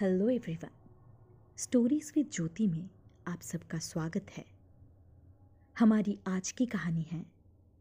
[0.00, 0.70] Hello everyone.
[1.56, 2.90] Stories with Jyoti में
[3.26, 4.44] आप सबका स्वागत है।
[5.78, 7.26] हमारी आज की कहानी है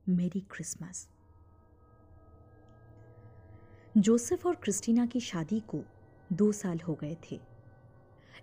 [0.10, 1.10] मेरी क्रिसमस।
[3.98, 5.84] जोसेफ और क्रिस्टीना की शादी को
[6.34, 7.40] दो साल हो गए थे।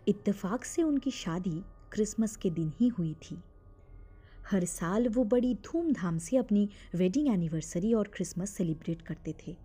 [0.08, 1.62] इत्तेफाक से उनकी शादी
[1.92, 3.42] क्रिसमस के दिन ही हुई थी।
[4.50, 9.56] हर साल वो बड़ी धूमधाम से अपनी वेडिंग एनिवर्सरी और क्रिसमस सेलिब्रेट करते थे।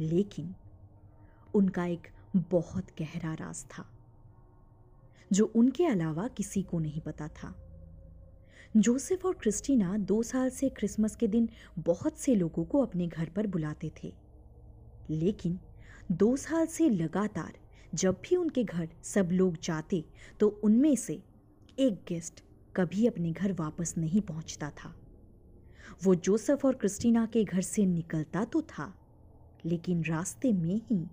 [0.00, 0.54] लेकिन
[1.54, 3.84] उनका एक बहुत गहरा राज था,
[5.30, 7.54] जो उनके अलावा किसी को नहीं पता था।
[8.76, 13.28] जोसेफ और क्रिस्टीना दो साल से क्रिसमस के दिन बहुत से लोगों को अपने घर
[13.28, 14.12] पर बुलाते थे।
[15.10, 15.58] लेकिन
[16.12, 17.58] दो साल से लगातार
[17.94, 20.04] जब भी उनके घर सब लोग जाते
[20.40, 21.22] तो उनमें से
[21.78, 22.42] एक गेस्ट
[22.76, 24.94] कभी अपने घर वापस नहीं पहुँचता था।
[26.04, 28.92] वो जोसेफ और क्रिस्टीना के घर से निकलता तो था,
[29.64, 31.06] लेकिन रास्ते में ही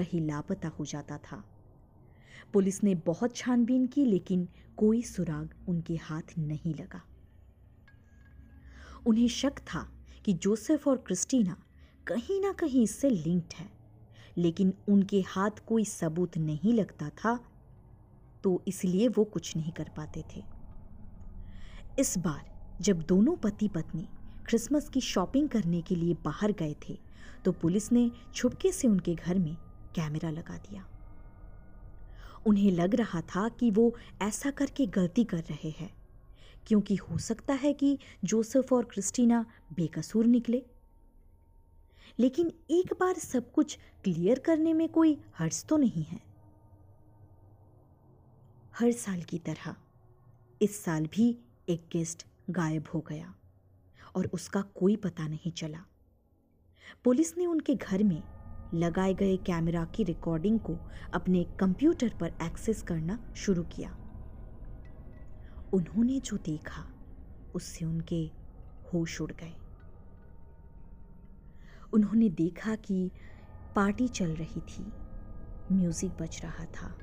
[0.00, 1.42] कहीं लापता हो जाता था।
[2.52, 7.02] पुलिस ने बहुत छानबीन की, लेकिन कोई सुराग उनके हाथ नहीं लगा।
[9.06, 9.88] उन्हें शक था
[10.24, 11.56] कि जोसेफ और क्रिस्टीना
[12.06, 13.68] कहीं ना कहीं इससे लिंक्ड है,
[14.38, 17.38] लेकिन उनके हाथ कोई सबूत नहीं लगता था
[18.44, 20.42] तो इसलिए वो कुछ नहीं कर पाते थे।
[21.98, 22.48] इस बार
[22.80, 24.06] जब दोनों पति पत्नी
[24.46, 26.98] क्रिसमस की शॉपिंग करने के लिए बाहर गए थे
[27.44, 29.56] तो पुलिस ने छुपके से उनके घर में
[29.94, 30.86] कैमरा लगा दिया।
[32.46, 35.92] उन्हें लग रहा था कि वो ऐसा करके गलती कर रहे हैं,
[36.66, 40.62] क्योंकि हो सकता है कि जोसेफ और क्रिस्टीना बेकसूर निकले।
[42.18, 46.20] लेकिन एक बार सब कुछ क्लियर करने में कोई हर्ज तो नहीं है।
[48.74, 49.74] हर साल की तरह,
[50.62, 51.36] इस साल भी
[51.68, 53.34] एक गेस्ट गायब हो गया
[54.16, 55.84] और उसका कोई पता नहीं चला।
[57.04, 58.22] पुलिस ने उनके घर में
[58.74, 60.78] लगाए गए कैमरा की रिकॉर्डिंग को
[61.12, 63.96] अपने कंप्यूटर पर एक्सेस करना शुरू किया।
[65.72, 66.84] उन्होंने जो देखा,
[67.54, 68.30] उससे उनके
[68.94, 69.52] होश उड़ गए।
[71.92, 73.10] उन्होंने देखा कि
[73.76, 74.92] पार्टी चल रही थी
[75.72, 76.94] म्यूज़िक बज रहा था।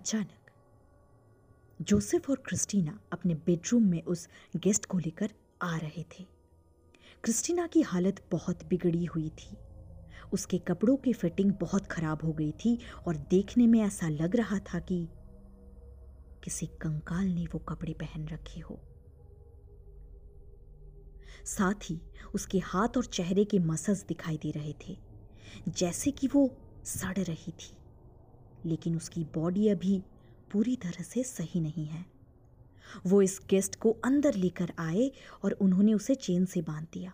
[0.00, 0.50] अचानक,
[1.80, 5.30] जोसेफ और क्रिस्टीना अपने बेडरूम में उस गेस्ट को लेकर
[5.62, 6.24] आ रहे थे।
[7.24, 9.56] क्रिस्टीना की हालत बहुत बिगड़ी हुई थी।
[10.32, 14.58] उसके कपड़ों की फिटिंग बहुत खराब हो गई थी और देखने में ऐसा लग रहा
[14.58, 15.08] था कि
[16.44, 18.80] किसी कंकाल ने वो कपड़े पहन रखे हो।
[21.44, 22.00] साथ ही
[22.34, 24.96] उसके हाथ और चेहरे के मसल्स दिखाई दे रहे थे,
[25.68, 27.76] जैसे कि वो सड़ रही थी।
[28.66, 30.02] लेकिन उसकी बॉडी अभी
[30.52, 32.04] पूरी तरह से सही नहीं है।
[33.06, 35.10] वो इस गेस्ट को अंदर लेकर आए
[35.44, 37.12] और उन्होंने उसे चेन से बाँध दिया।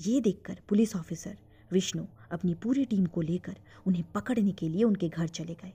[0.00, 1.36] ये देखकर पुलिस ऑफिसर
[1.72, 5.72] विष्णु अपनी पूरी टीम को लेकर उन्हें पकड़ने के लिए उनके घर चले गए।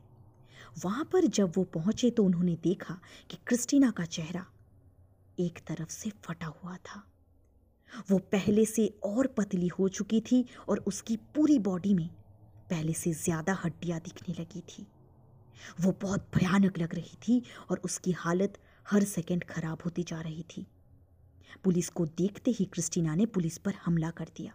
[0.85, 4.45] वहाँ पर जब वो पहुँचे तो उन्होंने देखा कि क्रिस्टीना का चेहरा
[5.39, 7.03] एक तरफ़ से फटा हुआ था।
[8.11, 12.09] वो पहले से और पतली हो चुकी थी और उसकी पूरी बॉडी में
[12.73, 14.88] पहले से ज़्यादा हड्डियाँ दिखने लगी थी।
[15.81, 17.41] वो बहुत भयानक लग रही थी
[17.72, 18.57] और उसकी हालत
[18.91, 20.66] हर सेकंड खराब होती जा रही थी।
[21.63, 24.53] पुलिस को देखते ही क्रिस्टीना ने पुलिस पर हमला कर दिया।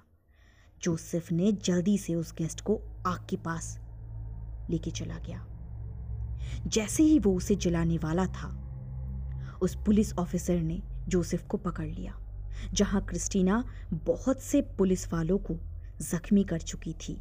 [0.83, 3.79] जोसेफ ने जल्दी से उस गेस्ट को आग के पास
[4.71, 5.45] लेके चला गया।
[6.67, 8.49] जैसे ही वो उसे जलाने वाला था,
[9.63, 12.19] उस पुलिस ऑफिसर ने जोसेफ को पकड़ लिया,
[12.73, 15.59] जहाँ क्रिस्टीना बहुत से पुलिस वालों को
[16.01, 17.21] जख्मी कर चुकी थी।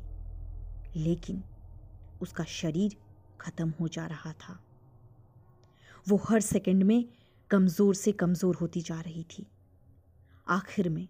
[0.95, 1.44] लेकिन
[2.22, 2.95] उसका शरीर
[3.42, 4.60] खत्म हो जा रहा था।
[6.07, 7.06] वो हर सेकंड में
[7.51, 9.45] कमज़ोर से कमज़ोर होती जा रही थी।
[10.48, 11.07] आखिर में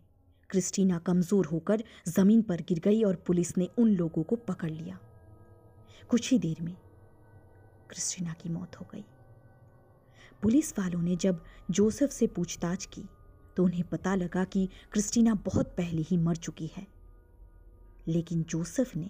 [0.49, 4.99] क्रिस्टीना कमज़ोर होकर ज़मीन पर गिर गई और पुलिस ने उन लोगों को पकड़ लिया।
[6.09, 6.75] कुछ ही देर में
[7.89, 9.03] क्रिस्टीना की मौत हो गई।
[10.43, 13.03] पुलिस वालों ने जब जोसेफ से पूछताछ की
[13.57, 16.85] तो उन्हें पता लगा कि क्रिस्टीना बहुत पहले ही मर चुकी है।
[18.07, 19.09] लेकिन जोसेफ ने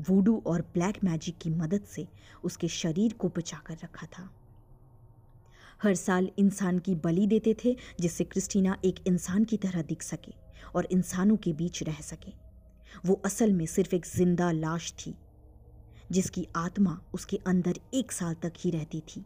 [0.00, 2.06] वूडू और ब्लैक मैजिक की मदद से
[2.44, 4.30] उसके शरीर को बचा कर रखा था।
[5.82, 10.32] हर साल इंसान की बलि देते थे, जिससे क्रिस्टीना एक इंसान की तरह दिख सके
[10.74, 12.32] और इंसानों के बीच रह सके।
[13.06, 15.14] वो असल में सिर्फ़ एक ज़िंदा लाश थी,
[16.12, 19.24] जिसकी आत्मा उसके अंदर एक साल तक ही रहती थी।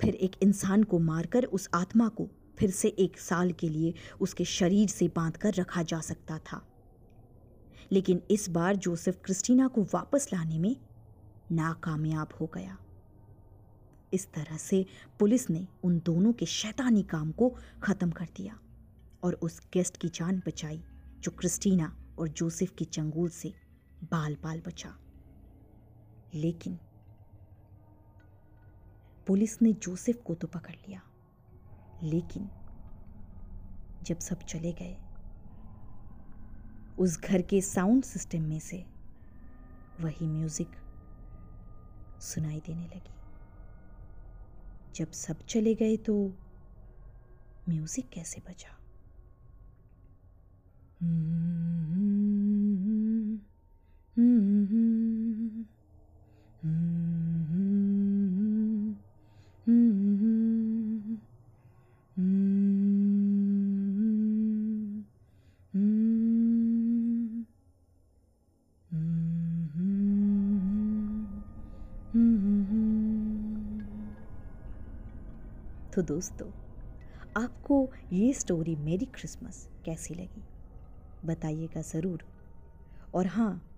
[0.00, 4.44] फिर एक इंसान को मारकर उस आत्मा को फिर से एक साल के लिए उसके
[4.44, 6.66] शरीर से बांधकर रखा जा सकता था।
[7.94, 10.76] लेकिन इस बार जोसेफ क्रिस्टीना को वापस लाने में
[11.52, 12.76] नाकामयाब हो गया।
[14.12, 14.84] इस तरह से
[15.18, 17.48] पुलिस ने उन दोनों के शैतानी काम को
[17.82, 18.58] ख़त्म कर दिया
[19.22, 20.82] और उस गेस्ट की जान बचाई,
[21.20, 23.52] जो क्रिस्टीना और जोसेफ की चंगुल से
[24.04, 24.94] बाल बाल बचा।
[26.34, 26.78] लेकिन
[29.26, 31.02] पुलिस ने जोसेफ को तो पकड़ लिया,
[32.02, 32.50] लेकिन
[34.02, 34.96] जब सब चले गए
[36.98, 38.84] उस घर के साउंड सिस्टम में से
[40.00, 40.76] वही म्यूज़िक
[42.20, 43.12] सुनाई देने लगी।
[44.94, 46.14] जब सब चले गए तो
[47.68, 48.70] म्यूज़िक कैसे बजा?
[75.94, 76.50] तो दोस्तों,
[77.42, 80.44] आपको ये स्टोरी मेरी क्रिसमस कैसी लगी?
[81.24, 82.24] बताइएगा ज़रूर।
[83.14, 83.70] और हाँ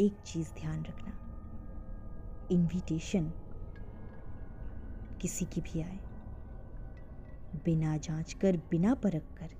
[0.00, 1.12] एक चीज़ ध्यान रखना।
[2.50, 3.32] इनविटेशन
[5.20, 5.98] किसी की भी आए।
[7.64, 9.50] बिना जाँच कर, बिना परख कर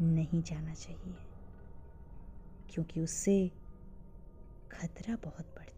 [0.00, 1.16] नहीं जाना चाहिए।
[2.70, 3.52] क्योंकि उससे
[4.72, 5.77] खतरा बहुत बढ़ता